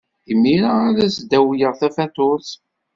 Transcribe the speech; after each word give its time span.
Imir-a 0.31 0.73
ad 0.87 0.97
as-d-awyeɣ 1.07 1.73
tafatuṛt. 1.79 2.49